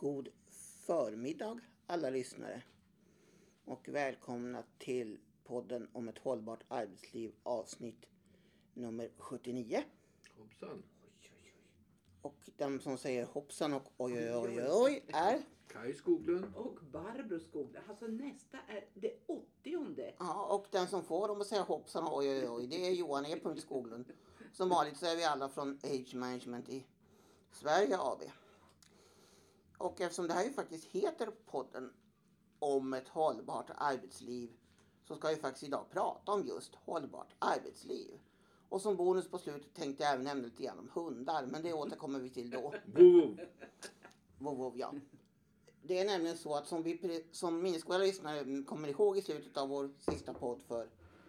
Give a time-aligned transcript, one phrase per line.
[0.00, 0.28] God
[0.86, 2.62] förmiddag alla lyssnare
[3.64, 8.06] och välkomna till podden om ett hållbart arbetsliv avsnitt
[8.74, 9.82] nummer 79.
[10.36, 10.82] Hoppsan.
[12.22, 16.54] Och den som säger hoppsan och oj oj oj oj, oj är Kaj Skoglund.
[16.54, 17.84] Och Barbro Skoglund.
[17.88, 20.14] Alltså nästa är det åttionde.
[20.18, 22.90] Ja, och den som får dem att säga hoppsan och oj oj oj, det är
[22.90, 23.40] Johan E.
[23.56, 24.12] Skoglund.
[24.52, 26.86] Som vanligt så är vi alla från Age Management i
[27.52, 28.22] Sverige AB.
[29.78, 31.92] Och eftersom det här ju faktiskt heter podden
[32.58, 34.50] om ett hållbart arbetsliv
[35.04, 38.20] så ska vi faktiskt idag prata om just hållbart arbetsliv.
[38.68, 41.72] Och som bonus på slutet tänkte jag även nämna lite grann om hundar, men det
[41.72, 42.74] återkommer vi till då.
[42.86, 43.40] Vov.
[44.38, 44.94] Vov, vov, ja.
[45.82, 49.68] Det är nämligen så att som, vi, som minnesgoda lyssnare kommer ihåg i slutet av
[49.68, 50.88] vår sista podd för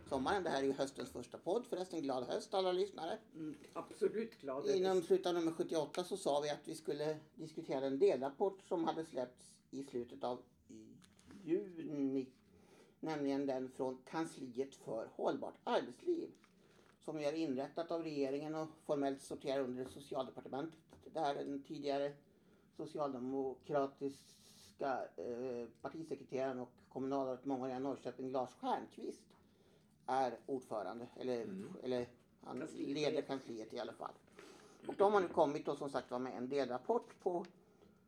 [0.10, 0.44] sommaren.
[0.44, 2.02] Det här är ju höstens första podd förresten.
[2.02, 3.18] Glad höst alla lyssnare.
[3.36, 4.70] Mm, absolut glad.
[4.70, 8.84] Inom slutet av nummer 78 så sa vi att vi skulle diskutera en delrapport som
[8.84, 10.42] hade släppts i slutet av
[11.44, 12.28] juni.
[13.00, 16.30] Nämligen den från kansliet för hållbart arbetsliv.
[17.06, 20.80] Som är inrättat av regeringen och formellt sorterar under socialdepartementet.
[21.14, 22.14] Det här är den tidigare
[22.78, 29.22] socialdemokratiska eh, partisekreteraren och kommunalrådet mångåriga i Norrköping Lars Stjernkvist
[30.10, 31.08] är ordförande.
[31.16, 31.74] Eller, Mm.
[31.84, 32.08] eller
[32.44, 32.88] han Kanslichef.
[32.96, 34.12] leder kansliet i alla fall.
[34.88, 37.46] Och de har nu kommit och som sagt var med en delrapport på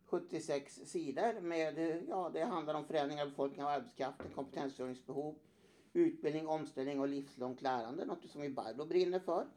[0.06, 5.36] 76 sidor med, ja det handlar om förändringar av befolkningen och arbetskraften, kompetensförsörjningsbehov,
[5.94, 9.48] utbildning, omställning och livslångt lärande, något som vi Barbro brinner för.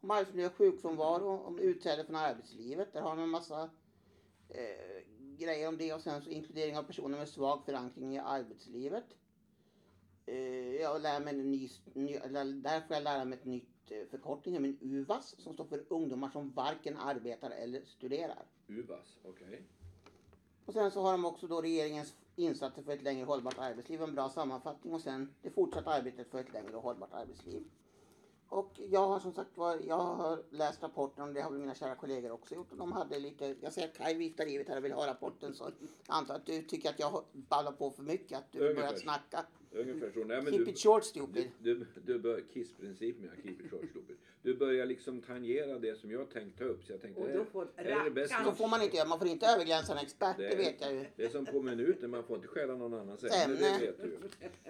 [0.00, 3.70] Om arbetsmiljö och sjukfrånvaro, om utträde från arbetslivet, där har de en massa
[4.48, 5.02] eh,
[5.38, 9.04] grejer om det och sen så inkludering av personer med svag förankring i arbetslivet.
[10.30, 12.18] Eh, jag lär mig en ny, ny,
[12.62, 16.30] där får jag lära mig ett nytt eh, förkortning, nämligen UVAS, som står för ungdomar
[16.30, 18.46] som varken arbetar eller studerar.
[18.66, 19.62] Uvas, okej.
[20.64, 24.14] Och sen så har de också då regeringens insatser för ett längre hållbart arbetsliv, en
[24.14, 27.64] bra sammanfattning och sen det fortsatta arbetet för ett längre och hållbart arbetsliv.
[28.48, 31.74] Och jag har som sagt var, jag har läst rapporten och det har väl mina
[31.74, 32.72] kära kollegor också gjort.
[32.72, 35.54] Och de hade lite, jag ser att Kaj viftar livet här och vill ha rapporten
[35.54, 35.72] så jag
[36.06, 39.46] antar att du tycker att jag ballar på för mycket, att du börjat snacka.
[39.72, 40.24] Ungefär så.
[40.24, 41.50] Nej, men Keep du, it short stupid.
[41.62, 43.42] du, du, du bör, Kiss-principen, ja.
[43.42, 44.16] Keep it short, stupid.
[44.42, 46.84] Du börjar liksom tangera det som jag tänkt ta upp.
[46.84, 48.44] Så jag tänkte, Och det då får här är det bästa.
[48.44, 50.94] Så får man inte göra, man får inte överglänsa en expert, det Det- vet jag
[50.94, 51.04] ju.
[51.16, 54.18] Det är som på minuten, man får inte stjäla någon annans ämne, det vet du.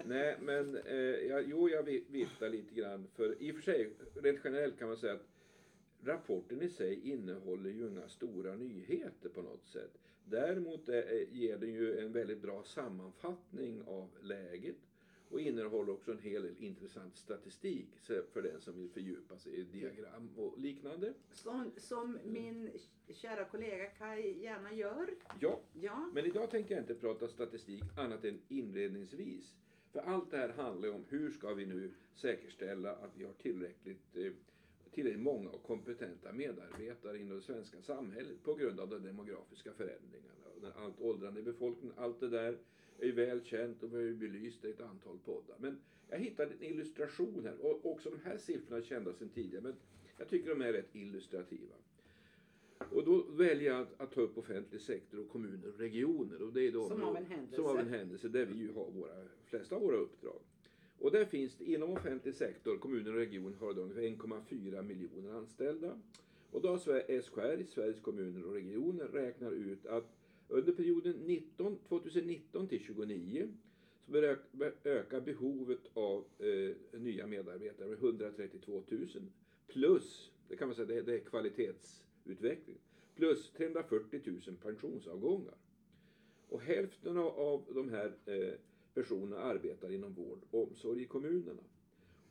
[0.05, 3.07] Nej, men eh, jag, jo, jag vi- viftar lite grann.
[3.15, 5.27] För i och för sig, rent generellt kan man säga att
[6.03, 9.91] rapporten i sig innehåller ju inga stora nyheter på något sätt.
[10.25, 10.95] Däremot eh,
[11.31, 14.75] ger den ju en väldigt bra sammanfattning av läget
[15.31, 17.87] och innehåller också en hel del intressant statistik
[18.33, 21.13] för den som vill fördjupa sig i diagram och liknande.
[21.31, 22.71] Som, som min
[23.09, 25.09] kära kollega Kai gärna gör.
[25.39, 26.09] Ja, Ja.
[26.13, 29.55] Men idag tänker jag inte prata statistik annat än inledningsvis.
[29.91, 33.33] För allt det här handlar ju om hur ska vi nu säkerställa att vi har
[33.33, 34.31] tillräckligt, eh,
[34.91, 40.31] tillräckligt många och kompetenta medarbetare inom det svenska samhället på grund av de demografiska förändringarna.
[40.61, 42.57] Den allt åldrande befolkningen, allt det där
[43.01, 45.55] är väl känt och vi har ju belyst det i ett antal poddar.
[45.59, 45.77] Men
[46.09, 49.75] jag hittade en illustration här och också de här siffrorna är kända sedan tidigare men
[50.17, 51.75] jag tycker de är rätt illustrativa.
[52.91, 56.41] Och då väljer jag att, att ta upp offentlig sektor och kommuner och regioner.
[56.41, 57.55] Och det är då Som av en händelse.
[57.55, 60.39] Som av en händelse där vi ju har våra flesta av våra uppdrag.
[60.99, 65.33] Och där finns det inom offentlig sektor, kommuner och regioner har det ungefär 1,4 miljoner
[65.33, 65.99] anställda.
[66.51, 70.17] Och då har SKR, Sveriges kommuner och regioner, räknar ut att
[70.51, 73.47] under perioden 19, 2019 till 2029
[74.05, 74.35] så
[74.83, 79.07] ökar behovet av eh, nya medarbetare med 132 000
[79.67, 82.77] plus, det kan man säga, det, det är kvalitetsutveckling,
[83.15, 85.55] plus 340 000 pensionsavgångar.
[86.49, 88.53] Och hälften av, av de här eh,
[88.93, 91.63] personerna arbetar inom vård och omsorg i kommunerna.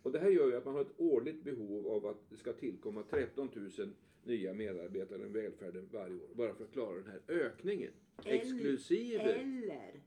[0.03, 2.53] Och det här gör ju att man har ett årligt behov av att det ska
[2.53, 3.48] tillkomma 13
[3.78, 3.91] 000
[4.25, 6.28] nya medarbetare i välfärden varje år.
[6.34, 7.92] Bara för att klara den här ökningen.
[8.24, 9.22] Eller- Exklusive.
[9.22, 10.03] Eller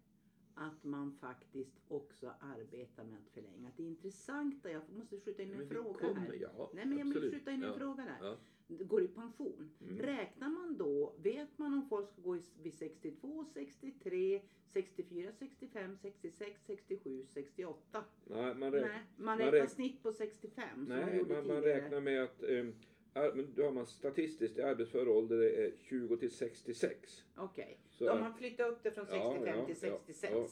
[0.55, 3.71] att man faktiskt också arbetar med att förlänga.
[3.77, 6.37] Det intressanta, jag måste skjuta in en Men vi fråga kommer, här.
[6.41, 7.33] ja, Nej men jag vill absolut.
[7.33, 8.17] skjuta in en Ja, fråga där.
[8.21, 8.37] ja.
[8.67, 9.69] Går i pension.
[9.81, 9.99] Mm.
[9.99, 14.41] Räknar man då, vet man om folk ska gå i, vid 62, 63,
[14.73, 18.03] 64, 65, 66, 67, 68?
[18.25, 21.47] Nej, man, räk- Nej, man man räknar räk- snitt på 65 som man nej, man,
[21.47, 22.73] man räknar med att ar-
[23.13, 27.23] men då har man statistiskt i arbetsför ålder det är 20 till 66.
[27.35, 29.99] Okej, Så då har att- man flyttat upp det från Ja, 65 ja, till ja,
[30.07, 30.33] 66.
[30.33, 30.47] ja.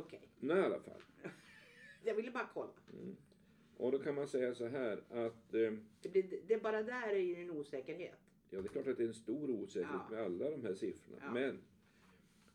[0.00, 1.00] Okej, Nej, i alla fall.
[2.04, 2.72] jag ville bara kolla.
[3.76, 5.72] Och då kan man säga så här att eh,
[6.02, 8.18] Det, blir, det bara där är ju en osäkerhet.
[8.50, 10.16] Ja, det är klart att det är en stor osäkerhet Ja.
[10.16, 11.18] med alla de här siffrorna.
[11.22, 11.32] Ja.
[11.32, 11.58] Men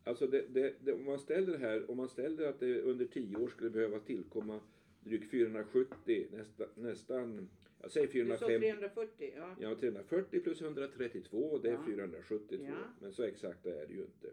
[0.04, 3.06] Alltså det, det, det, om man ställer det här, om man ställer att det under
[3.06, 4.60] tio år skulle behöva tillkomma
[5.04, 7.50] drygt 470, nästa, nästan,
[7.82, 9.56] jag säger Du sa 450, 340, ja.
[9.60, 11.84] ja 340 plus 132, det är Ja.
[11.86, 12.66] 472.
[12.66, 12.76] Ja.
[13.02, 14.30] Men så exakt är det ju inte.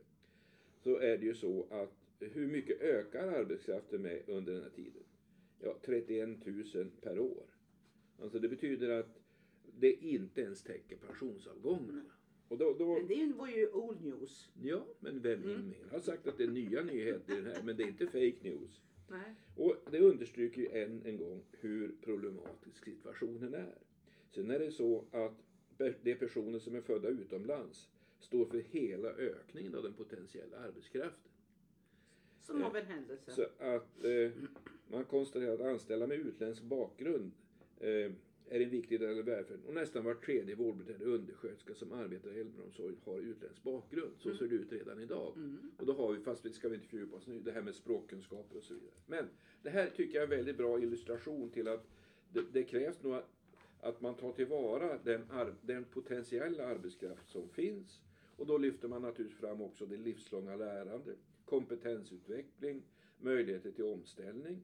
[0.77, 5.03] Så är det ju så att hur mycket ökar arbetskraften med under den här tiden?
[5.61, 7.47] Ja, 31 000 per år.
[8.23, 9.19] Alltså det betyder att
[9.79, 12.05] det inte ens täcker pensionsavgångarna.
[12.49, 14.51] Och då, då, Men det var ju old news.
[14.63, 15.51] Ja, men vem Mm.
[15.61, 18.07] ingen har sagt att det är nya nyheter i den här, men det är inte
[18.07, 18.81] fake news.
[19.11, 19.35] Nej.
[19.57, 22.38] Och det understryker ju än en gång hur problematisk
[22.73, 23.79] situationen är.
[24.31, 25.43] Sen är det så att
[26.03, 27.89] de personer som är födda utomlands
[28.21, 31.33] står för hela ökningen av den potentiella arbetskraften.
[32.41, 33.33] Som av en händelse.
[33.33, 34.31] Så att eh,
[34.89, 37.33] man konstaterar att anställda med utländsk bakgrund
[37.81, 38.13] eh,
[38.51, 39.65] är en viktig del av välfärden.
[39.67, 44.13] Och nästan var tredje vårdbiträde undersköterska som arbetar i äldreomsorg har utländsk bakgrund.
[44.19, 45.33] Så ser det ut redan idag.
[45.37, 45.59] Mm.
[45.77, 47.75] Och då har vi, fast vi ska vi inte fördjupa oss nu, det här med
[47.75, 48.93] språkkunskaper och så vidare.
[49.07, 49.29] Men
[49.63, 51.87] det här tycker jag är en väldigt bra illustration till att
[52.33, 53.29] det, det krävs nog att,
[53.81, 58.01] att man tar tillvara den, ar, den potentiella arbetskraft som finns.
[58.37, 61.15] Och då lyfter man naturligtvis fram också det livslånga lärande,
[61.45, 62.83] kompetensutveckling,
[63.21, 64.63] möjligheter till omställning,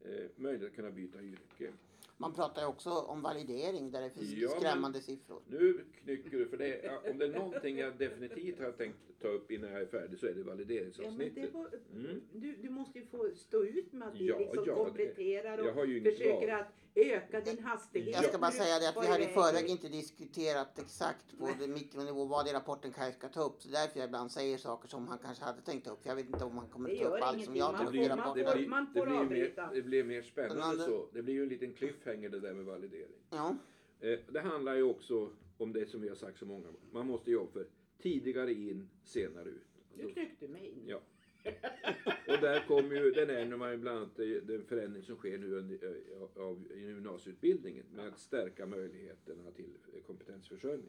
[0.00, 1.72] eh, möjlighet att kunna byta yrke.
[2.16, 5.40] Man pratar ju också om validering där det finns Ja, skrämmande siffror.
[5.46, 9.28] Nu knycker du, för det, ja, om det är någonting jag definitivt har tänkt ta
[9.28, 11.34] upp innan jag är färdig så är det Ja, men valideringsavsnittet.
[11.34, 12.20] det var, Mm.
[12.32, 15.58] du, du måste ju få stå ut med att vi Ja, liksom ja, det- kompletterar
[15.58, 15.74] och
[16.04, 16.60] försöker val.
[16.60, 18.14] att öka din hastighet.
[18.14, 21.66] Jag ska bara säga det att vi har i förväg inte diskuterat exakt på det
[21.68, 23.62] mikronivå vad i rapporten Kaj ska ta upp.
[23.62, 25.98] Så därför jag ibland säger saker som han kanske hade tänkt upp.
[26.02, 27.80] Jag vet inte om han kommer Det att ta upp allt som jag Man tar
[27.84, 28.44] Det upp blir, i får- man rapporten.
[28.44, 29.66] det, får- blir, man det, får blir ju avbryta.
[29.66, 31.06] mer, det blir mer spännande så.
[31.12, 33.18] Det blir ju en liten cliffhanger det där med validering.
[33.30, 33.56] Ja.
[34.00, 36.78] Eh, det handlar ju också om det som vi har sagt så många gånger.
[36.92, 37.66] Man måste jobba för
[38.02, 39.66] tidigare in, senare ut.
[39.96, 40.82] Du knyckte mig in.
[40.86, 41.00] Ja.
[42.28, 45.54] Och där kommer ju, den nämner man ju bland annat den förändring som sker nu
[45.54, 49.72] under, eh, av gymnasieutbildningen med att stärka möjligheterna till
[50.06, 50.88] kompetensförsörjning.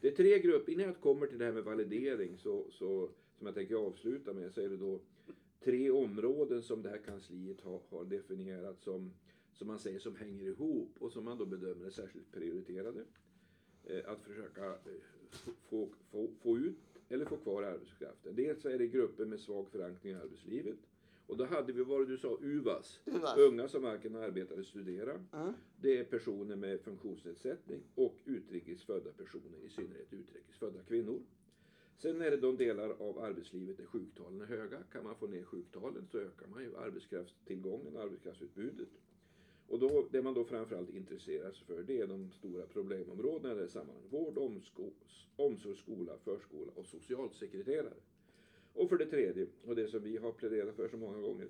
[0.00, 3.46] Det är tre grupper, innan jag kommer till det här med validering så, så som
[3.46, 5.00] jag tänker avsluta med så är det då
[5.64, 9.12] tre områden som det här kansliet har, har definierat som,
[9.52, 13.04] som man säger som hänger ihop och som man då bedömer är särskilt prioriterade.
[13.84, 14.74] Eh, att försöka eh,
[15.68, 18.36] få, få, få ut eller få kvar arbetskraften.
[18.36, 20.78] Dels är det grupper med svag förankring i arbetslivet.
[21.26, 23.00] Och då hade vi vad du sa, UVAS.
[23.04, 23.36] UVAS.
[23.36, 25.24] Unga som varken arbetar eller studerar.
[25.32, 25.52] Mm.
[25.76, 31.22] Det är personer med funktionsnedsättning och utrikes födda personer, i synnerhet utrikes födda kvinnor.
[31.96, 34.82] Sen är det de delar av arbetslivet där sjuktalen är höga.
[34.92, 38.88] Kan man få ner sjuktalen så ökar man ju arbetskraftstillgången, arbetskraftsutbudet.
[39.72, 43.54] Och då, det man då framförallt intresserar sig för det är de stora problemområdena i
[43.54, 44.12] det här sammanhanget.
[44.12, 44.38] Vård,
[45.36, 47.94] omsorg, skola, förskola och socialsekreterare.
[48.74, 51.48] Och för det tredje, och det som vi har pläderat för så många gånger,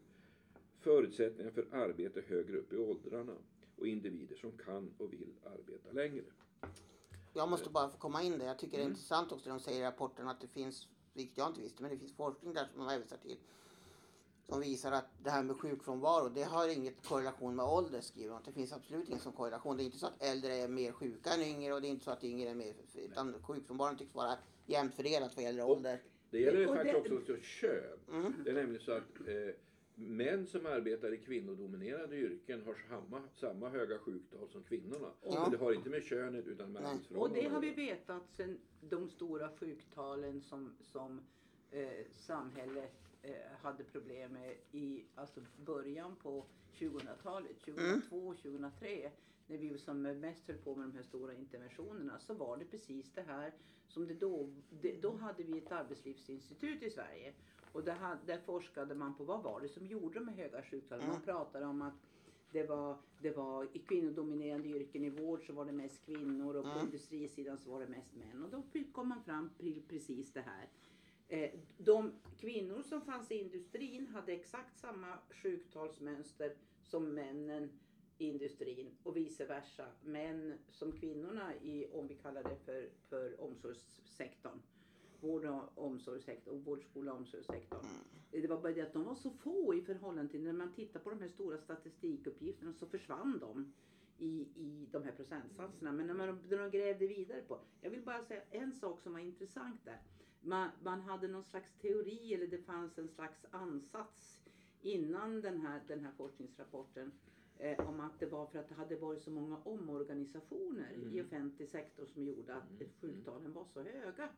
[0.81, 3.35] förutsättningar för arbete högre upp i åldrarna
[3.77, 6.25] och individer som kan och vill arbeta längre.
[7.35, 8.47] Jag måste bara få komma in där.
[8.47, 8.93] Jag tycker det är Mm.
[8.93, 11.91] intressant också när de säger i rapporten att det finns, vilket jag inte visste, men
[11.91, 13.37] det finns forskning där som de hänvisar till.
[14.53, 18.43] Som visar att det här med sjukfrånvaro, det har inget korrelation med ålder skriver de.
[18.45, 19.77] Det finns absolut ingen sån korrelation.
[19.77, 22.05] Det är inte så att äldre är mer sjuka än yngre och det är inte
[22.05, 26.03] så att yngre är mer, utan sjukfrånvaron tycks vara jämnt fördelat vad gäller Och- ålder.
[26.31, 27.99] Det gäller Och faktiskt det- också kön.
[28.11, 28.35] Mm.
[28.45, 29.55] Det är nämligen så att eh,
[29.95, 35.09] män som arbetar i kvinnodominerade yrken har samma, samma höga sjuktal som kvinnorna.
[35.23, 35.41] Ja.
[35.43, 36.91] Men det har inte med könet utan med Nej.
[36.91, 41.21] Och arbetsförhållandena det har vi vetat sedan de stora sjuktalen som, som
[41.71, 42.93] eh, samhället
[43.63, 46.45] hade problem med i alltså början på
[46.79, 49.11] 2000-talet, 2002, 2003.
[49.47, 53.13] När vi som mest höll på med de här stora interventionerna så var det precis
[53.13, 53.53] det här
[53.89, 54.49] som det då,
[54.81, 57.33] det, då hade vi ett arbetslivsinstitut i Sverige.
[57.73, 61.07] Och där, hade- där forskade man på vad var det som gjorde de höga sjuktalen.
[61.07, 61.25] Man Mm.
[61.27, 61.95] pratade om att
[62.53, 66.65] det var, det var i kvinnodominerande yrken i vård så var det mest kvinnor och
[66.65, 66.85] på Mm.
[66.85, 68.45] industrisidan så var det mest män.
[68.45, 68.63] Och då
[68.93, 70.69] kom man fram till precis det här.
[71.33, 77.71] Eh, De kvinnor som fanns i industrin hade exakt samma sjuktalsmönster som männen
[78.19, 79.87] i industrin och vice versa.
[80.05, 84.59] Män som kvinnorna i, om vi kallar det för, för omsorgssektorn.
[85.21, 87.87] Vård och omsorgssektorn, vård, skola och omsorgssektorn.
[88.31, 91.01] Det var bara det att de var så få i förhållande till när man tittar
[91.01, 93.73] på de här stora statistikuppgifterna så försvann de
[94.19, 95.93] i, i de här procentsatserna.
[95.93, 97.61] Men när man när de grävde vidare på.
[97.81, 100.01] Jag vill bara säga en sak som var intressant där.
[100.43, 104.43] Man, man hade någon slags teori eller det fanns en slags ansats
[104.83, 107.13] innan den här, den här forskningsrapporten
[107.59, 111.27] eh, om att det var för att det hade varit så många omorganisationer i Mm.
[111.27, 112.89] offentlig sektor som gjorde att Mm.
[113.01, 114.29] sjuktalen var så höga.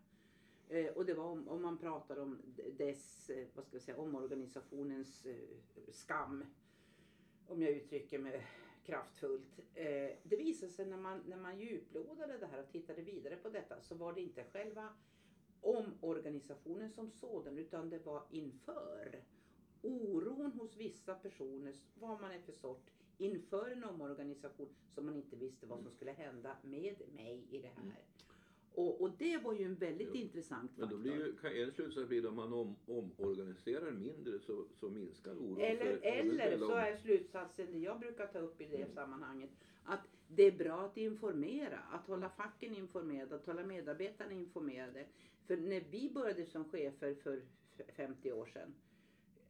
[0.68, 2.38] Eh, och det var om, om man pratar om
[2.78, 5.36] dess, eh, vad ska jag säga, omorganisationens eh,
[5.92, 6.44] skam.
[7.46, 8.46] Om jag uttrycker mig
[8.84, 9.58] kraftfullt.
[9.74, 9.84] Eh,
[10.22, 13.80] det visade sig när man, när man djuplodade det här och tittade vidare på detta
[13.80, 14.88] så var det inte själva
[15.64, 19.22] omorganisationen som sådan utan det var inför.
[19.82, 25.36] Oron hos vissa personer, vad man är för sort, inför en omorganisation som man inte
[25.36, 28.02] visste vad som skulle hända med mig i det här.
[28.74, 30.20] Och, och det var ju en väldigt Jo.
[30.20, 30.98] intressant Men då faktor.
[31.42, 35.60] blir ju, en slutsats bli om man om, omorganiserar mindre så, så minskar oron.
[35.60, 38.94] Eller, för eller så om- är slutsatsen det jag brukar ta upp i det Mm.
[38.94, 39.50] sammanhanget.
[39.84, 40.00] Att
[40.36, 45.06] det är bra att informera, att hålla facken informerade, att hålla medarbetarna informerade.
[45.46, 47.42] För när vi började som chefer för
[47.78, 48.74] f- 50 år sedan,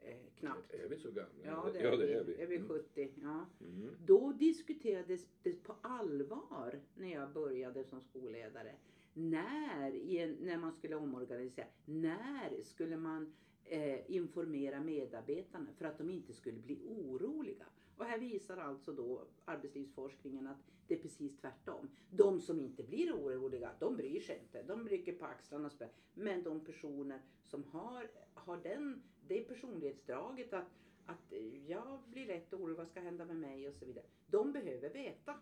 [0.02, 0.74] eh, knappt.
[0.74, 1.30] Är vi så gamla?
[1.44, 1.96] Ja, det är, ja, vi.
[2.06, 2.34] det är vi.
[2.42, 2.68] Är vi Mm.
[2.68, 3.08] 70?
[3.22, 3.46] Ja.
[3.60, 3.90] Mm.
[4.06, 8.74] Då diskuterades det på allvar när jag började som skolledare.
[9.12, 13.32] När, en, när man skulle omorganisera, när skulle man
[13.64, 17.64] eh, informera medarbetarna för att de inte skulle bli oroliga?
[17.96, 21.88] Och här visar alltså då arbetslivsforskningen att det är precis tvärtom.
[22.10, 24.62] De som inte blir oroliga, de bryr sig inte.
[24.62, 25.94] De rycker på axlarna och spelar.
[26.14, 30.68] Men de personer som har, har den, det personlighetsdraget att,
[31.06, 31.32] att
[31.66, 34.04] jag blir lätt orolig, vad ska hända med mig och så vidare.
[34.26, 35.38] De behöver veta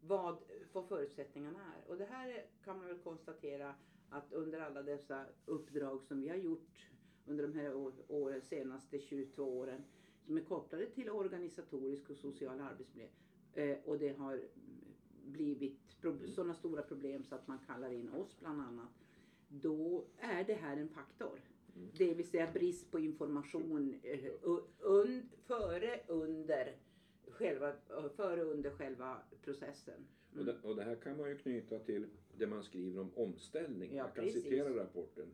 [0.00, 0.38] vad,
[0.72, 1.90] vad förutsättningarna är.
[1.90, 3.74] Och det här kan man väl konstatera
[4.10, 6.90] att under alla dessa uppdrag som vi har gjort
[7.26, 9.84] under de här år, år, senaste 22 åren
[10.26, 13.08] som är kopplade till organisatorisk och social arbetsmiljö
[13.52, 14.40] eh, och det har
[15.24, 16.28] blivit Mm.
[16.28, 18.88] sådana stora problem så att man kallar in oss bland annat.
[19.48, 21.40] Då är det här en faktor.
[21.76, 21.88] Mm.
[21.98, 26.76] Det vill säga brist på information eh, u- un, före, under
[27.28, 27.72] själva,
[28.16, 30.06] före och under själva processen.
[30.38, 32.06] Och, det, och det här kan man ju knyta till
[32.38, 33.90] det man skriver om omställning.
[33.94, 34.42] Ja, Jag kan precis.
[34.42, 35.26] citera rapporten.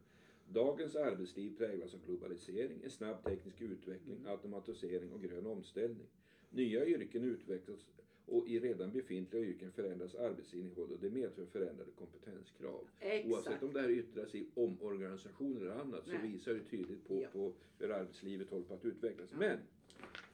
[0.48, 6.06] Dagens arbetsliv präglas av globalisering, en snabb teknisk utveckling, automatisering och grön omställning.
[6.50, 7.86] Nya yrken utvecklas
[8.26, 12.88] och i redan befintliga yrken förändras arbetsinnehåll och det medför förändrade kompetenskrav.
[13.00, 13.32] Exakt.
[13.32, 16.30] Oavsett om det här yttrar sig i omorganisation eller annat så Nej.
[16.32, 17.28] visar det tydligt på, Ja.
[17.32, 19.28] på hur arbetslivet håller på att utvecklas.
[19.32, 19.38] Ja.
[19.38, 19.58] Men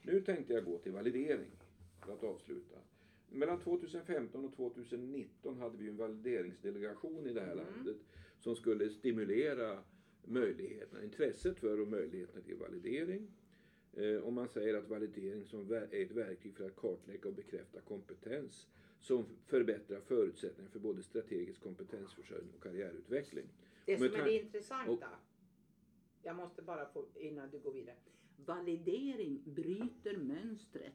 [0.03, 1.51] nu tänkte jag gå till validering
[2.07, 2.77] för att avsluta.
[3.31, 7.65] Mellan 2015 och 2019 hade vi en valideringsdelegation i det här Mm.
[7.65, 7.97] landet
[8.41, 9.83] som skulle stimulera
[10.31, 13.29] möjligheterna, intresset för och möjligheterna till validering.
[13.93, 17.81] Eh, och man säger att validering som är ett verktyg för att kartlägga och bekräfta
[17.81, 18.67] kompetens
[19.01, 23.47] som förbättrar förutsättningarna för både strategisk kompetensförsörjning och karriärutveckling.
[23.87, 25.09] Det som är det intressanta,
[26.23, 27.97] jag måste bara få innan du går vidare.
[28.47, 30.93] Validering bryter mönstret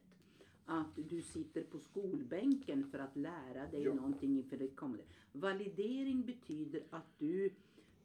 [0.65, 3.93] att du sitter på skolbänken för att lära dig Ja.
[3.93, 5.03] någonting inför det kommande.
[5.31, 7.49] Validering betyder att du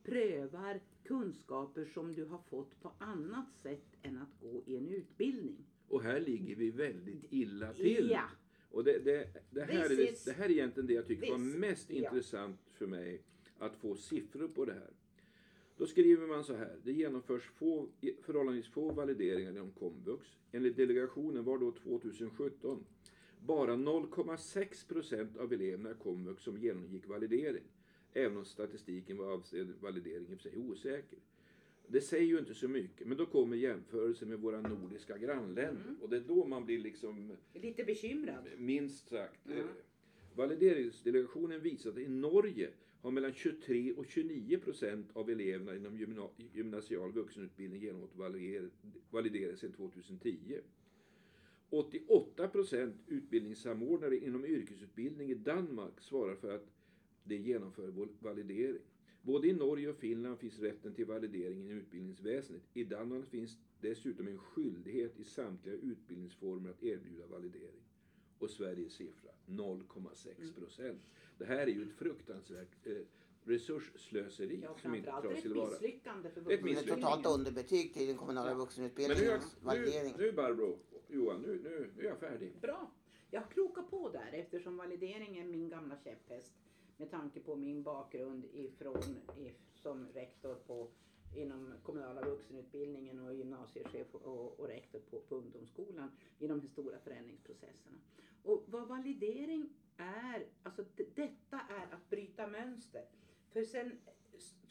[0.09, 5.65] prövar kunskaper som du har fått på annat sätt än att gå i en utbildning.
[5.89, 8.11] Och här ligger vi väldigt illa till.
[8.11, 8.25] Ja,
[8.71, 11.07] Och det, det, det, här This är, det, is- det här är egentligen det jag
[11.07, 11.97] tycker var mest ja.
[11.97, 13.23] intressant för mig
[13.59, 14.91] att få siffror på det här.
[15.77, 16.77] Då skriver man så här.
[16.85, 17.89] Det genomförs få,
[18.23, 20.27] förhållandevis få valideringar inom komvux.
[20.53, 22.85] Enligt delegationen var då 2017
[23.41, 27.63] bara 0,6 procent av eleverna i komvux som genomgick validering.
[28.13, 31.19] Även om statistiken vad avser validering i och för sig osäker.
[31.89, 35.83] Det säger ju inte så mycket, men då kommer jämförelsen med våra nordiska grannländer.
[35.85, 35.97] Mm.
[36.03, 38.45] Och det är då man blir liksom lite bekymrad.
[38.57, 39.51] Minst sagt.
[39.51, 39.65] Eh,
[40.35, 46.31] Valideringsdelegationen visar att i Norge har mellan 23 och 29 procent av eleverna inom gymna-
[46.53, 48.71] gymnasial vuxenutbildning genomgått valider-
[49.11, 50.61] validering sedan 2010.
[51.71, 56.67] 88 procent utbildningssamordnare inom yrkesutbildning i Danmark svarar för att
[57.29, 58.83] de genomför val- validering.
[59.23, 62.63] Både i Norge och Finland finns rätten till validering i utbildningsväsendet.
[62.75, 67.83] I Danmark finns dessutom en skyldighet i samtliga utbildningsformer att erbjuda validering.
[68.39, 71.03] Och Sveriges siffra 0,6 procent.
[71.39, 72.93] Det här är ju ett fruktansvärt eh,
[73.45, 75.71] resursslöseri Ja, som inte tas det ett tillvara.
[75.71, 77.03] misslyckande för Det är ett misslyckande.
[77.07, 78.55] totalt underbetyg till den kommunala Ja.
[78.55, 80.15] Men nu, vuxenutbildningens är- nu, validering.
[80.19, 82.53] nu Barbro, Johan, nu, nu, nu är jag färdig.
[82.61, 82.91] Bra.
[83.31, 86.53] Jag krokar på där eftersom validering är min gamla käpphäst
[86.99, 89.03] med tanke på min bakgrund ifrån,
[89.75, 90.89] som rektor på,
[91.35, 96.99] inom kommunala vuxenutbildningen och gymnasiechef och, och rektor på, på ungdomsskolan i de här stora
[96.99, 97.99] förändringsprocesserna.
[98.43, 103.05] Och vad validering är, alltså detta är att bryta mönster.
[103.51, 103.99] För sen,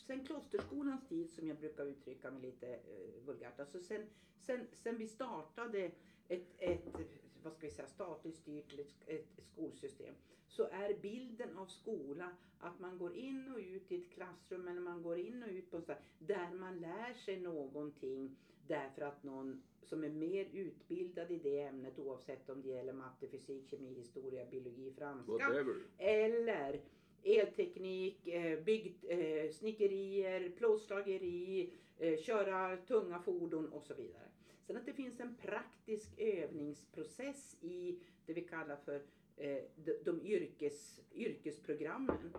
[0.08, 4.06] sen klosterskolans tid som jag brukar uttrycka mig lite eh, vulgärt, alltså sen,
[4.40, 5.92] sen, sen vi startade
[6.28, 6.96] ett, ett
[7.44, 10.16] vad ska vi säga, statligt styrt eller ett, skolsystem
[10.48, 12.30] så är bilden av skola
[12.60, 15.72] att man går in och ut i ett klassrum eller man går in och ut
[15.72, 21.32] på en sån där man lär sig någonting därför att någon som är mer utbildad
[21.32, 25.76] i det ämnet oavsett om det gäller matte, fysik, kemi, historia, biologi, franska Whatever.
[25.98, 26.82] eller
[27.24, 34.28] elteknik, eh, bygg, eh, snickerier, plåtslageri, eh, köra tunga fordon och så vidare.
[34.68, 39.02] Sen att det finns en praktisk övningsprocess i det vi kallar för
[39.38, 42.34] eh, de, de yrkes, yrkesprogrammen.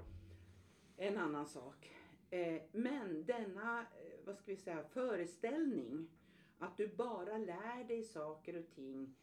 [0.96, 1.90] En annan sak.
[2.30, 6.08] Eh, men denna, eh, vad ska vi säga, föreställning
[6.58, 9.14] att du bara lär dig saker och ting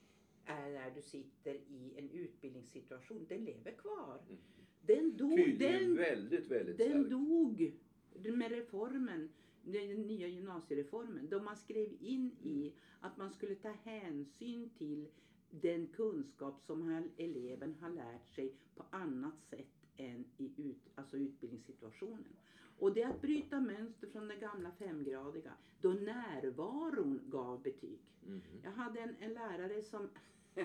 [0.45, 4.19] är när du sitter i en utbildningssituation, den lever kvar.
[4.27, 4.41] Mm.
[4.81, 7.73] Den dog, Tydligen den, väldigt, väldigt den dog
[8.13, 9.29] med reformen,
[9.65, 15.07] den nya gymnasiereformen, då man skrev in i att man skulle ta hänsyn till
[15.49, 19.67] den kunskap som eleven har lärt sig på annat sätt
[19.97, 22.35] än i ut, alltså utbildningssituationen.
[22.77, 27.99] Och det är att bryta mönster från det gamla femgradiga, då närvaron gav betyg.
[28.21, 28.41] Mhm.
[28.63, 30.09] Jag hade en, en lärare som...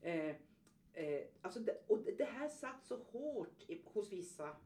[0.00, 0.36] eh,
[0.92, 4.56] eh, alltså det, och det här satt så hårt i, hos vissa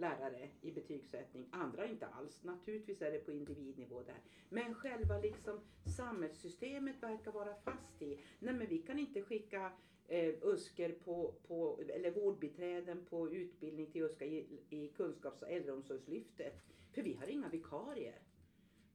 [0.00, 1.48] lärare i betygssättning.
[1.50, 2.44] Andra inte alls.
[2.44, 4.20] Naturligtvis är det på individnivå där.
[4.48, 5.60] Men själva liksom
[5.96, 8.20] samhällssystemet verkar vara fast i.
[8.38, 9.72] Nej men vi kan inte skicka
[10.08, 16.62] eh, USKer på, på, eller vårdbiträden på utbildning till USKA i, i kunskaps och äldreomsorgslyftet.
[16.92, 18.18] För vi har inga vikarier.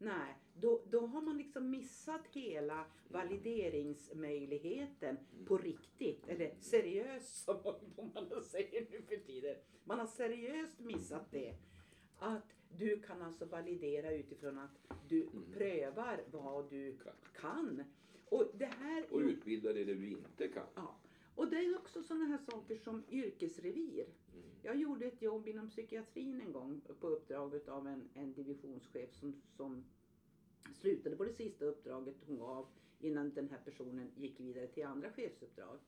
[0.05, 6.27] Nej, då, då har man liksom missat hela valideringsmöjligheten på riktigt.
[6.27, 9.55] Eller seriöst som ungdomarna säger nu för tiden.
[9.83, 11.55] Man har seriöst missat det.
[12.17, 15.51] Att du kan alltså validera utifrån att du Mm.
[15.53, 16.97] prövar vad du
[17.41, 17.83] Kan.
[18.29, 20.67] Och det här Och utbilda dig det du inte kan.
[20.75, 20.99] Ja.
[21.35, 24.05] Och det är också sådana här saker som yrkesrevir.
[24.33, 24.45] Mm.
[24.65, 29.41] Jag gjorde ett jobb inom psykiatrin en gång på uppdrag av en, en divisionschef som,
[29.57, 29.85] som
[30.73, 32.67] slutade på det sista uppdraget hon gav
[32.99, 35.79] innan den här personen gick vidare till andra chefsuppdrag.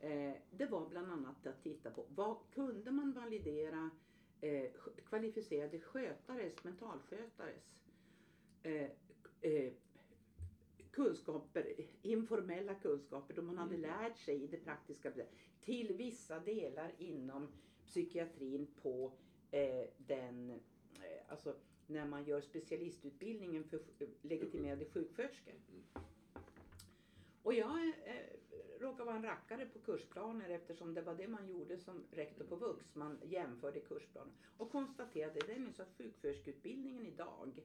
[0.00, 3.90] Eh, det var bland annat att titta på vad kunde man validera
[4.40, 4.70] eh,
[5.08, 7.78] kvalificerade skötares, mentalskötares
[8.62, 8.90] eh,
[9.40, 9.72] eh,
[10.90, 13.90] kunskaper, informella kunskaper då man hade Mm.
[13.90, 15.12] lärt sig i det praktiska
[15.60, 17.48] till vissa delar inom
[17.90, 19.12] psykiatrin på
[19.50, 21.54] eh, den, eh, alltså
[21.86, 25.52] när man gör specialistutbildningen för eh, legitimerade sjuksköterskor.
[25.52, 26.04] Mm.
[27.42, 31.78] Och jag eh, råkar vara en rackare på kursplaner eftersom det var det man gjorde
[31.78, 32.94] som rektor på Vux.
[32.94, 37.62] Man jämförde kursplaner och konstaterade det är så att sjuksköterskeutbildningen idag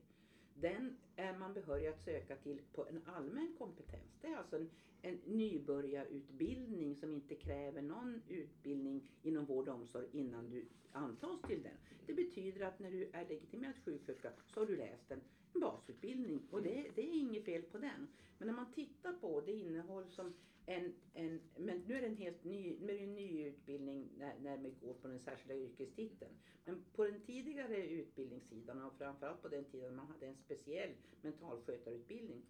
[0.61, 4.17] den är man behörig att söka till på en allmän kompetens.
[4.21, 4.69] Det är alltså en,
[5.01, 11.63] en nybörjarutbildning som inte kräver någon utbildning inom vård och omsorg innan du antas till
[11.63, 11.77] den.
[12.05, 15.21] Det betyder att när du är legitimerad sjuksköterska så har du läst en,
[15.53, 18.07] en basutbildning och det, det är inget fel på den.
[18.37, 20.33] Men när man tittar på det innehåll som
[20.65, 24.39] en, en, men nu är det en helt ny, nu är en ny utbildning när,
[24.39, 26.31] när vi går på den särskilda yrkestiteln.
[26.65, 30.89] Men på den tidigare utbildningssidan och framförallt på den tiden man hade en speciell
[31.21, 32.41] mentalskötarutbildning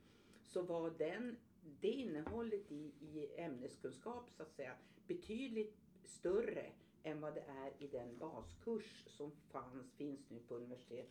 [0.46, 1.38] så var den,
[1.82, 4.76] det innehållet i, i ämneskunskap så att säga
[5.08, 6.72] betydligt större
[7.04, 11.10] än vad det är i den baskurs som fanns, finns nu på universitet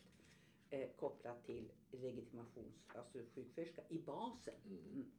[0.71, 4.55] eh, kopplat till legitimations, alltså sjuksköterska i basen.
[4.67, 5.11] Mm.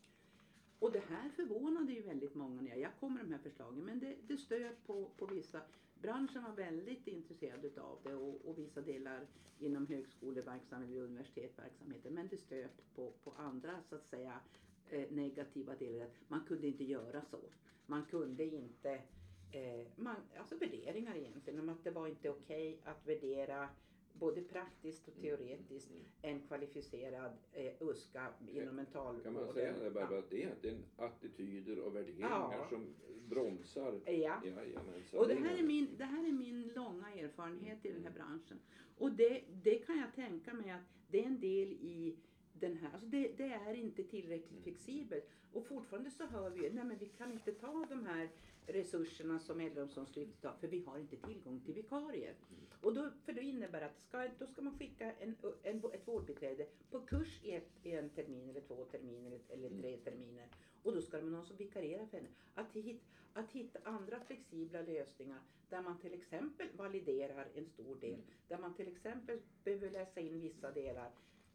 [0.79, 3.85] Och det här förvånade ju väldigt många när jag kom med de här förslagen.
[3.85, 5.61] Men det, det stöt på, på vissa.
[6.01, 9.27] Branschen var väldigt intresserad utav det och, och vissa delar
[9.59, 12.13] inom högskoleverksamhet eller universitetsverksamheten.
[12.13, 14.39] Men det stöt på, på andra så att säga
[14.89, 16.05] eh, negativa delar.
[16.05, 17.39] Att man kunde inte göra så.
[17.85, 18.91] Man kunde inte
[19.51, 21.59] eh, man, alltså värderingar egentligen.
[21.59, 23.69] Om att det var inte okej att värdera
[24.19, 26.03] både praktiskt och teoretiskt Mm.
[26.21, 29.21] en kvalificerad eh, USKA inom mentalvården.
[29.23, 32.67] Kan man säga det, Barbara, att det är egentligen attityder och värderingar Ja.
[32.69, 32.85] som
[33.29, 33.99] bromsar?
[34.05, 34.11] Ja.
[34.45, 35.19] Jajamensan.
[35.19, 38.59] Och det här, är min, det här är min långa erfarenhet i den här branschen.
[38.97, 42.15] Och det, det kan jag tänka mig att det är en del i
[42.53, 45.29] den här, alltså det, det är inte tillräckligt flexibelt.
[45.53, 48.29] Och fortfarande så hör vi, nej men vi kan inte ta de här
[48.67, 52.33] resurserna som Äldreomsorgslyftet har, för vi har inte tillgång till vikarier.
[52.81, 56.67] Och då, för det innebär att ska, då ska man skicka en, en, ett vårdbiträde
[56.91, 60.47] på kurs i, ett, i en termin eller två terminer eller, tre terminer.
[60.83, 62.29] Och då ska det vara någon som vikarierar för henne.
[62.53, 63.01] Att, hit,
[63.33, 68.19] att hitta andra flexibla lösningar där man till exempel validerar en stor del.
[68.47, 71.11] Där man till exempel behöver läsa in vissa delar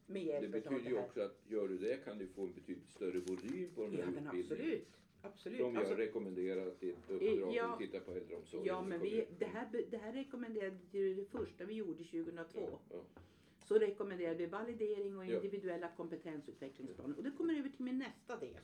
[0.06, 1.04] med Det hjälp av betyder det ju här.
[1.04, 3.98] också att gör du det kan du få en betydligt större volym på de här
[3.98, 4.30] Ja men utbildningarna.
[4.30, 4.88] absolut.
[5.22, 5.58] Absolut.
[5.58, 7.76] Som vi Alltså, har rekommenderat i ett uppdrag ja.
[7.78, 8.66] vi tittar på äldreomsorgen.
[8.66, 12.60] ja, men vi, det, här, det här rekommenderade ju det första vi gjorde 2002.
[12.60, 13.04] Ja, ja.
[13.64, 17.16] Så rekommenderade vi validering och individuella kompetensutvecklingsplaner.
[17.16, 18.60] Och det kommer över till min nästa del.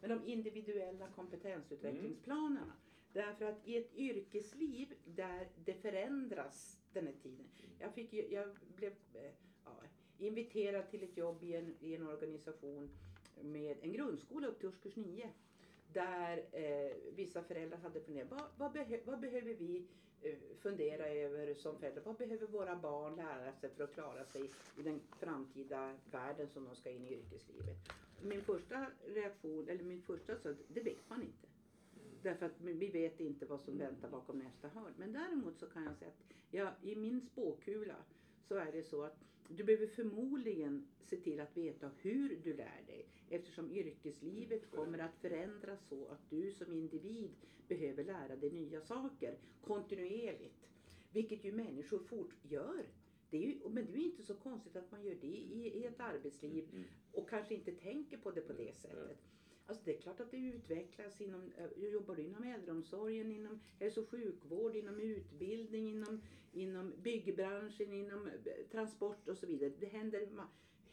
[0.00, 2.72] Men de individuella kompetensutvecklingsplanerna.
[3.12, 7.46] Därför att i ett yrkesliv där det förändras den här tiden.
[7.78, 9.30] Jag, fick, jag blev eh,
[9.64, 9.70] ja,
[10.18, 12.90] inviterad till ett jobb i en, i en organisation
[13.40, 15.30] med en grundskola upp till årskurs 9.
[15.92, 19.86] Där eh, vissa föräldrar hade funderat, vad, vad, behö, vad behöver vi
[20.22, 22.02] eh, fundera över som föräldrar?
[22.04, 26.64] Vad behöver våra barn lära sig för att klara sig i den framtida världen som
[26.64, 27.76] de ska in i yrkeslivet?
[28.22, 31.48] Min första reaktion, eller min första så det vet man inte.
[32.22, 34.94] Därför att vi vet inte vad som väntar bakom nästa hörn.
[34.96, 37.96] Men däremot så kan jag säga att jag, i min spåkula
[38.52, 39.16] så är det så att
[39.48, 43.06] du behöver förmodligen se till att veta hur du lär dig.
[43.30, 47.30] Eftersom yrkeslivet kommer att förändras så att du som individ
[47.68, 50.68] behöver lära dig nya saker kontinuerligt.
[51.12, 52.84] Vilket ju människor fort gör.
[53.30, 55.72] Det är ju, men det är ju inte så konstigt att man gör det i,
[55.74, 56.84] i ett arbetsliv Mm.
[57.12, 59.18] och kanske inte tänker på det på det sättet.
[59.66, 64.00] Alltså det är klart att det utvecklas inom, eh, jobbar du inom äldreomsorgen, inom hälso
[64.00, 66.22] och sjukvård, inom utbildning, inom,
[66.52, 68.32] inom byggbranschen, inom eh,
[68.72, 69.72] transport och så vidare.
[69.80, 70.28] Det händer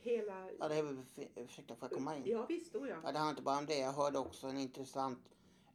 [0.01, 0.49] hela...
[0.59, 0.97] Ja, det är väl,
[1.35, 2.23] ursäkta, får jag komma in?
[2.25, 2.95] Ja visst, då ja.
[3.03, 3.77] Ja, det handlar inte bara om det.
[3.79, 5.19] Jag hörde också en intressant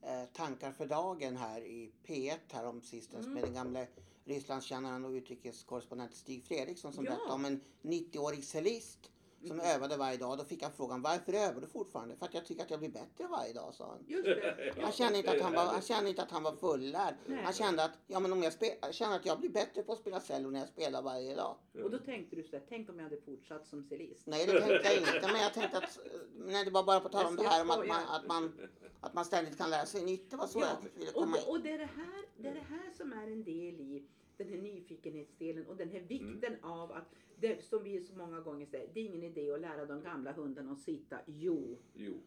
[0.02, 3.34] eh, tankar för dagen här i P1 här om sistens Mm.
[3.34, 3.86] med den gamle
[4.24, 7.10] Rysslandskännaren och utrikeskorrespondenten Stig Fredriksson som Ja.
[7.10, 9.10] berättade om en 90-årig cellist
[9.48, 9.76] som Mm.
[9.76, 10.38] övade varje dag.
[10.38, 12.16] Då fick han frågan varför övar du fortfarande?
[12.16, 13.98] För att jag tycker att jag blir bättre varje dag, sa han.
[14.06, 14.74] Just det.
[14.82, 17.14] Han kände inte att han var, han kände inte att han var fullärd.
[17.44, 19.92] Han kände att, ja, men om jag, spe, jag känner att jag blir bättre på
[19.92, 21.56] att spela cello när jag spelar varje dag.
[21.84, 24.26] Och då tänkte du så här, tänk om jag hade fortsatt som cellist.
[24.26, 25.28] Nej, det tänkte jag inte.
[25.32, 25.98] Men jag tänkte att,
[26.34, 28.52] nej, det var bara på tal om det här om att man, att man,
[29.00, 30.30] att man ständigt kan lära sig nytt.
[30.30, 31.44] Det var så Ja, jag ville Och, komma in.
[31.48, 34.04] och det, är det, här, det är det här som är en del i
[34.38, 38.66] den här nyfikenhetsdelen och den här vikten av att, det, som vi så många gånger
[38.66, 41.18] säger, det är ingen idé att lära de gamla hundarna att sitta.
[41.26, 42.20] Jo, Jo,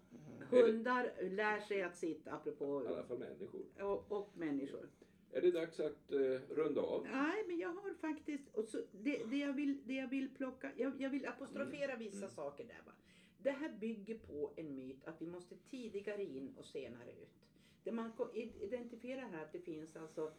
[0.50, 3.62] hundar lär sig att sitta, apropå i alla fall människor.
[3.80, 4.90] och, och människor.
[5.32, 7.08] Är det dags att eh, runda av?
[7.12, 10.72] Nej, men jag har faktiskt, och så, det, det, jag vill, det jag vill plocka,
[10.78, 12.82] jag, jag vill apostrofera vissa saker där.
[12.86, 12.92] Va?
[13.38, 17.48] Det här bygger på en myt att vi måste tidigare in och senare ut.
[17.84, 18.12] Det man
[18.60, 20.32] identifierar här att det finns alltså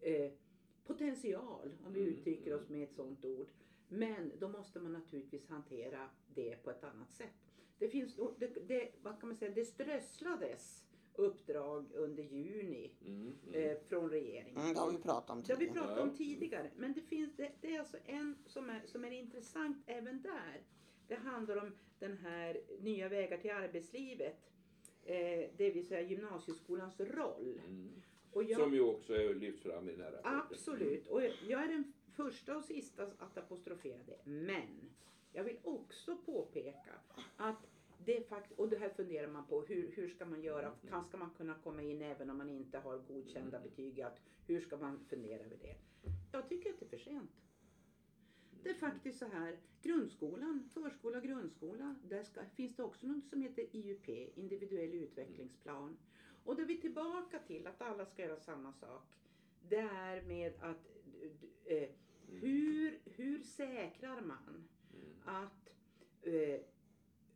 [0.00, 0.30] eh,
[0.88, 2.58] potential, om vi Mm, uttrycker mm.
[2.58, 3.48] oss med ett sådant ord.
[3.88, 7.34] Men då måste man naturligtvis hantera det på ett annat sätt.
[7.78, 13.70] Det finns, det, det, vad kan man säga, det strösslades uppdrag under juni Mm, mm.
[13.70, 14.60] eh, från regeringen.
[14.60, 15.86] Mm, det har vi pratat om Det har vi tidigare.
[15.86, 16.70] pratat om tidigare.
[16.76, 20.62] Men det finns det, det är alltså en som är, som är intressant även där.
[21.08, 24.50] Det handlar om den här nya vägar till arbetslivet.
[25.04, 27.60] Eh, det vill säga gymnasieskolans roll.
[27.68, 28.02] Mm.
[28.34, 30.40] Jag, Som ju också är lyft fram i den här rapporten.
[30.50, 31.06] Absolut.
[31.06, 34.18] Och jag är den första och sista att apostrofera det.
[34.24, 34.90] Men
[35.32, 36.92] jag vill också påpeka
[37.36, 37.66] att
[38.04, 39.62] det fakt och det här funderar man på.
[39.62, 40.72] Hur, hur ska man göra?
[40.88, 44.00] Kan, ska man kunna komma in även om man inte har godkända betyg?
[44.00, 45.76] Att, hur ska man fundera över det?
[46.32, 47.30] Jag tycker att det är för sent.
[48.62, 53.42] Det är faktiskt så här, grundskolan, förskola, grundskola, där ska, finns det också något som
[53.42, 55.96] heter IUP, individuell utvecklingsplan.
[56.48, 59.02] Och då är vi tillbaka till att alla ska göra samma sak.
[59.68, 60.86] Det är med att
[61.64, 61.88] eh,
[62.26, 64.68] hur, hur säkrar man
[65.24, 65.68] att
[66.22, 66.60] eh,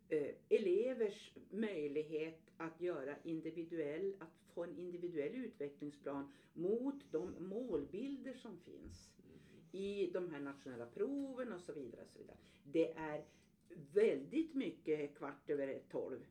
[0.09, 8.59] eh, elevers möjlighet att göra individuell, att få en individuell utvecklingsplan mot de målbilder som
[8.59, 9.11] finns
[9.73, 12.03] i de här nationella proven och så vidare.
[12.03, 12.37] Och så vidare.
[12.65, 13.25] Det är
[13.93, 16.27] väldigt mycket kvart över tolv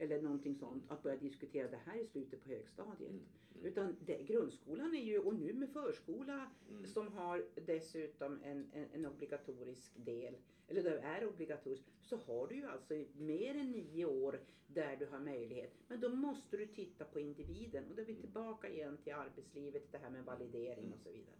[0.00, 3.10] eller någonting sånt att börja diskutera det här i slutet på högstadiet.
[3.10, 3.22] Mm.
[3.62, 6.86] Utan det, grundskolan är ju, och nu med förskola Mm.
[6.86, 10.34] som har dessutom en, en, en obligatorisk del,
[10.68, 15.06] eller det är obligatoriskt, så har du ju alltså mer än nio år där du
[15.06, 15.72] har möjlighet.
[15.88, 19.92] Men då måste du titta på individen och då är vi tillbaka igen till arbetslivet,
[19.92, 21.36] det här med validering och så vidare.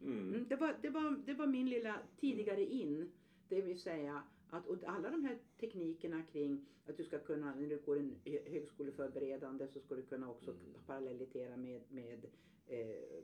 [0.00, 0.34] Mm.
[0.34, 3.12] Mm, det, var, det, var, det var min lilla tidigare in.
[3.48, 7.66] Det vill säga att och alla de här teknikerna kring att du ska kunna, när
[7.68, 10.62] du går en hö- högskoleförberedande så ska du kunna också Mm.
[10.86, 12.26] parallellitera med, med
[12.66, 13.22] eh,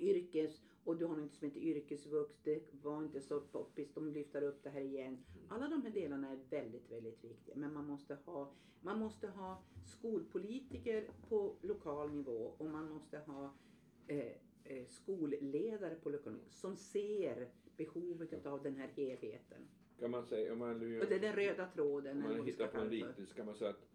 [0.00, 4.42] yrkes och du har något som heter yrkesvux, det var inte så poppis, de lyfter
[4.42, 5.24] upp det här igen.
[5.48, 9.62] Alla de här delarna är väldigt, väldigt viktiga men man måste ha, man måste ha
[9.86, 13.54] skolpolitiker på lokal nivå och man måste ha
[14.06, 14.32] eh,
[14.64, 19.62] eh, skolledare på lokal nivå som ser behovet av den här helheten.
[20.00, 22.16] Kan man säga, om man, Och det är den röda tråden.
[22.16, 22.90] om man hittar på en för.
[22.90, 23.86] liknelse kan man säga att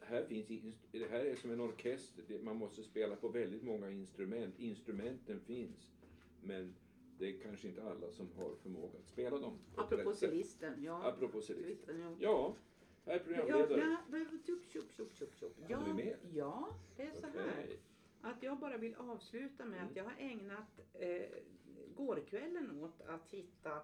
[0.00, 2.38] här finns, det här är som en orkester.
[2.42, 4.54] Man måste spela på väldigt många instrument.
[4.58, 5.90] Instrumenten finns.
[6.42, 6.74] Men
[7.18, 9.58] det är kanske inte alla som har förmåga att spela dem.
[9.76, 10.82] Apropå cellisten.
[10.84, 11.02] Ja.
[11.04, 11.40] Apropå.
[11.40, 12.16] Cellisten, ja.
[12.18, 12.54] Ja,
[13.06, 13.80] här är Ja, programledare.
[13.80, 15.52] ja, men tjup, tjup, tjup, tjup, tjup.
[15.68, 15.96] Ja,
[16.32, 17.64] ja, det är så här.
[17.64, 17.78] Okej.
[18.20, 19.88] Att jag bara vill avsluta med Mm.
[19.90, 21.22] att jag har ägnat eh,
[21.96, 23.80] gårkvällen åt att hitta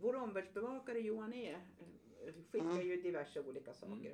[0.00, 1.56] vår omvärldsbevakare Johan E.
[2.26, 2.86] Eh, skickar Mm.
[2.88, 3.92] ju diverse olika saker.
[3.92, 4.12] Mm.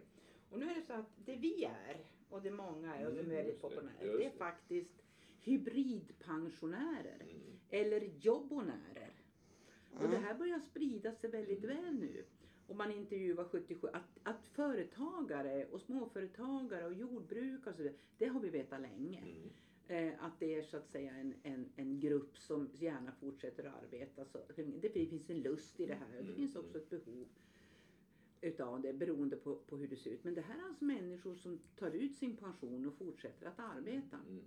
[0.50, 3.18] Och nu är det så att det vi är och det många är och det
[3.20, 4.02] är Mm, väldigt det, populärt.
[4.02, 4.36] just Det är det.
[4.36, 5.02] faktiskt
[5.40, 7.58] hybridpensionärer Mm.
[7.70, 9.12] eller jobbonärer.
[9.94, 10.22] Och det Mm.
[10.22, 11.76] här börjar sprida sig väldigt Mm.
[11.84, 12.24] väl nu.
[12.66, 18.26] Och man intervjuar 77, att, att företagare och småföretagare och jordbrukare och så vidare, det
[18.26, 19.22] har vi vetat länge.
[19.88, 20.08] Mm.
[20.08, 23.82] Eh, att det är så att säga en, en, en grupp som gärna fortsätter att
[23.82, 24.24] arbeta.
[24.24, 24.38] Så,
[24.80, 27.28] det finns en lust i det här och det Mm, finns också ett behov
[28.40, 30.24] utav det beroende på, på hur det ser ut.
[30.24, 34.16] Men det här är alltså människor som tar ut sin pension och fortsätter att arbeta.
[34.28, 34.44] Mm.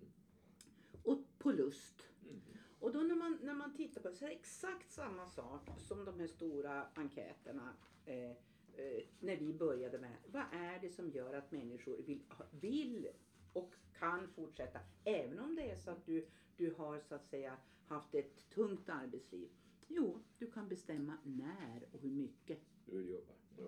[1.03, 2.03] Och på lust.
[2.23, 2.41] Mm.
[2.79, 5.69] Och då när man, när man tittar på det så är det exakt samma sak
[5.77, 7.73] som de här stora enkäterna
[8.05, 10.17] eh, eh, när vi började med.
[10.31, 12.21] Vad är det som gör att människor vill,
[12.51, 13.07] vill
[13.53, 17.57] och kan fortsätta även om det är så att du, du har så att säga
[17.87, 19.49] haft ett tungt arbetsliv?
[19.87, 22.59] Jo, du kan bestämma när och hur mycket.
[22.85, 23.33] Du vill jobba.
[23.57, 23.67] Ja.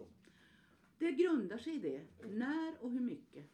[0.98, 2.02] Det grundar sig i det.
[2.30, 3.46] När och hur mycket.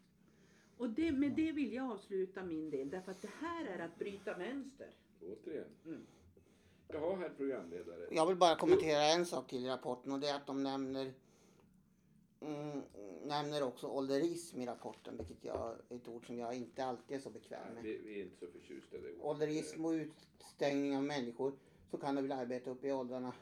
[0.77, 3.99] Och det, med det vill jag avsluta min del därför att det här är att
[3.99, 4.89] bryta mönster.
[5.21, 5.67] Återigen.
[5.85, 6.05] Mm.
[6.87, 8.07] Jaha, herr programledare.
[8.11, 11.13] Jag vill bara kommentera en sak till i rapporten och det är att de nämner
[12.45, 12.81] mm,
[13.23, 17.21] nämner också ålderism i rapporten, vilket jag, är ett ord som jag inte alltid är
[17.21, 17.83] så bekväm Nej, med.
[17.83, 19.23] vi, vi är inte så förtjusta i det ordet.
[19.23, 21.53] Ålderism och utstängning av människor
[21.89, 23.33] som kan vilja arbeta upp i åldrarna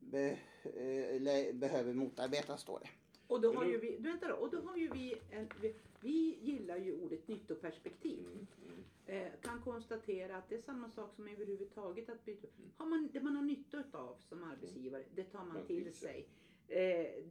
[0.00, 2.88] be, eh, le- behöver motarbetas, står det.
[3.26, 6.38] Och då har ju vi, vänta då, och då har ju vi, en, vi, vi
[6.40, 8.20] gillar ju ordet nyttoperspektiv.
[8.26, 8.46] Mm.
[8.68, 8.84] Mm.
[9.06, 12.48] Eh, kan konstatera att det är samma sak som överhuvudtaget att byta.
[12.76, 15.94] Har man, det man har nytta utav som arbetsgivare, det tar man till sig.
[15.94, 16.28] sig.
[16.68, 17.24] Eh,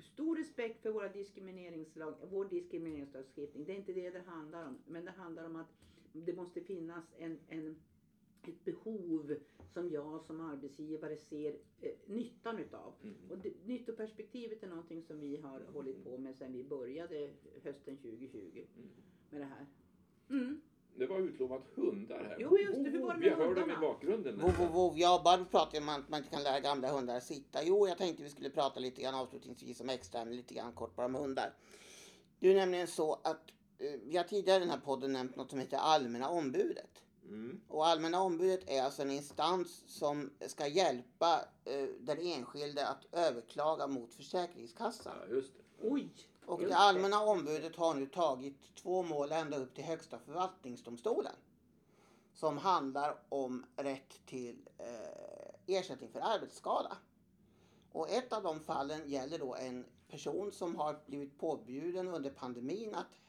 [0.00, 3.64] stor respekt för våra diskrimineringslag, vår diskrimineringslagstiftning.
[3.64, 4.78] Det är inte det det handlar om.
[4.86, 5.68] Men det handlar om att
[6.12, 7.76] det måste finnas en, en,
[8.46, 12.94] ett behov som jag som arbetsgivare ser eh, nyttan utav.
[13.02, 13.14] Mm.
[13.30, 17.30] Och det, nyttoperspektivet är någonting som vi har hållit på med sedan vi började
[17.62, 18.88] hösten 2020 Mm.
[19.30, 19.66] med det här.
[20.30, 20.60] Mm.
[20.96, 22.36] Det var utlovat hundar här.
[22.38, 22.90] Jo, just det.
[22.90, 23.80] Hur var det med Vi hör dem i hundarna?
[23.80, 24.38] bakgrunden.
[24.40, 24.98] Vov, vov, vov.
[24.98, 27.64] Ja, Barbro pratade om att man inte kan lära gamla hundar att sitta.
[27.64, 30.96] Jo, jag tänkte vi skulle prata lite grann avslutningsvis om extra, ämne, lite grann kort
[30.96, 31.54] bara om hundar.
[32.40, 35.50] Det är nämligen så att eh, vi har tidigare i den här podden nämnt något
[35.50, 37.02] som heter Allmänna ombudet.
[37.28, 37.60] Mm.
[37.68, 43.86] Och Allmänna ombudet är alltså en instans som ska hjälpa eh, den enskilde att överklaga
[43.86, 45.12] mot Försäkringskassan.
[45.28, 45.88] Ja, just det.
[45.88, 46.08] Oj!
[46.48, 51.32] Och det allmänna ombudet har nu tagit två mål ända upp till Högsta förvaltningsdomstolen.
[52.34, 56.96] Som handlar om rätt till eh, ersättning för arbetsskada.
[57.92, 62.94] Och ett av de fallen gäller då en person som har blivit påbjuden under pandemin
[62.94, 63.20] att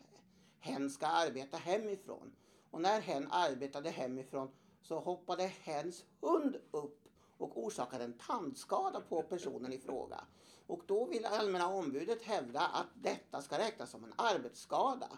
[0.60, 2.32] hen ska arbeta hemifrån.
[2.72, 4.52] Och när hen arbetade hemifrån
[4.82, 7.09] så hoppade hens hund upp
[7.40, 10.24] och orsakade en tandskada på personen i fråga.
[10.68, 15.10] Och då vill Allmänna ombudet hävda att detta ska räknas som en arbetsskada.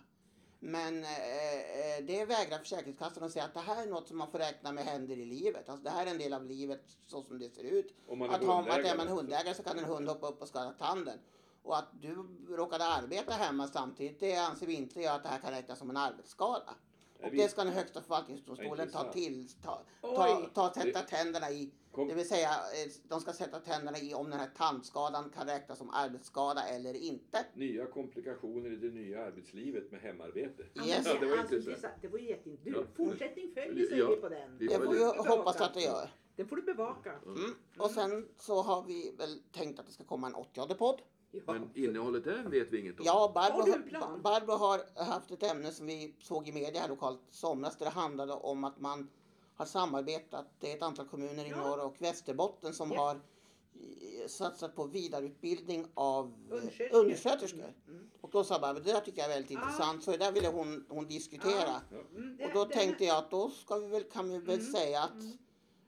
[0.59, 4.31] Men eh, eh, det vägrar Försäkringskassan att säga att det här är något som man
[4.31, 5.69] får räkna med händer i livet.
[5.69, 7.95] Alltså det här är en del av livet så som det ser ut.
[8.07, 10.41] Om man är Att, ha, att är man hundägare så kan en hund hoppa upp
[10.41, 11.19] och skada tanden.
[11.63, 12.15] Och att du
[12.49, 15.97] råkade arbeta hemma samtidigt, det anser vi inte att det här kan räknas som en
[15.97, 16.75] arbetsskada.
[17.23, 20.49] Och det ska den högsta förvaltningsdomstolen ta till, ta, ta, Oj.
[20.53, 21.71] ta, sätta tänderna i.
[21.91, 25.47] Kom, Det vill säga, eh, de ska sätta tänderna i om den här tandskadan kan
[25.47, 27.45] räknas som arbetsskada eller inte.
[27.53, 30.63] nya komplikationer i det nya arbetslivet med hemarbete.
[30.73, 31.05] Ja, Yes.
[31.05, 31.81] Ja, det var alltså, intressant.
[31.81, 32.87] det sa- Det var jätteintressant.
[32.97, 33.03] Ja.
[33.03, 34.09] Du, fortsättning följer säger Ja.
[34.09, 34.57] vi på den.
[34.57, 36.09] Det får vi hoppas att det gör.
[36.35, 37.11] Den får du bevaka.
[37.25, 37.55] Mm.
[37.77, 41.01] Och sen så har vi väl tänkt att det ska komma en 80 podd.
[41.31, 41.41] Ja.
[41.53, 43.05] Men innehållet där vet vi inget om.
[43.05, 44.17] Ja, Barbro?
[44.23, 47.91] Barbro har haft ett ämne som vi såg i media här lokalt somras där det
[47.91, 49.09] handlade om att man
[49.55, 50.45] har samarbetat.
[50.59, 51.57] Det är ett antal kommuner i Ja.
[51.67, 53.01] norr och Västerbotten som Ja.
[53.01, 56.99] har eh, satsat på vidareutbildning av eh, Undersköterskor.
[56.99, 57.73] undersköterskor.
[57.87, 58.09] Mm.
[58.21, 59.59] Och då sa Barbro, det där tycker jag är väldigt Ja.
[59.59, 60.03] intressant.
[60.03, 61.81] Så det där ville hon, hon diskutera.
[61.91, 61.97] Ja.
[62.15, 64.59] Mm, det- Och då det- tänkte jag att då ska vi väl, kan vi väl
[64.59, 65.37] Mm, säga att, mm.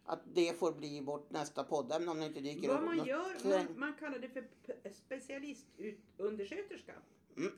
[0.06, 3.08] att det får bli vårt nästa poddämne om det inte dyker Vad upp man något.
[3.08, 4.48] gör, man, man kallar det för
[4.94, 6.94] specialistundersköterska.
[7.38, 7.52] Mm.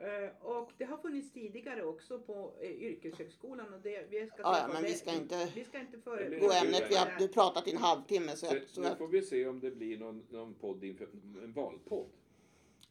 [0.00, 3.74] Eh, och det har funnits tidigare också på eh, yrkeshögskolan.
[3.74, 6.40] Och det, vi ska Ja, ja, men vi ska inte vi ska inte Det blir
[6.40, 6.90] gå det ämnet.
[6.90, 9.46] Vi har, du pratat i en halvtimme så Så, jag, så nu får vi se
[9.46, 11.04] om det blir någon, någon podd inför
[11.42, 12.06] en valpodd.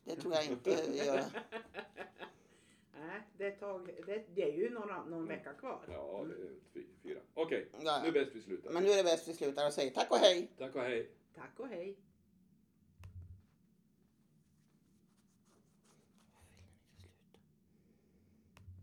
[0.03, 0.69] Det tror jag inte
[1.05, 1.23] gör.
[2.99, 5.85] Nej, det, tag, det, det är ju några, någon vecka kvar.
[5.87, 7.19] Ja, det är fy- fyra.
[7.33, 8.71] Okej, Ja, nu är bäst vi slutar.
[8.71, 10.51] Men nu är det bäst vi slutar och säger tack och hej.
[10.57, 11.09] Tack och hej.
[11.35, 11.97] Tack och hej.